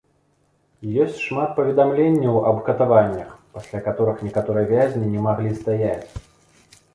[1.03, 6.11] Ёсць шмат паведамленняў аб катаваннях, пасля каторых некаторыя вязні не маглі стаяць.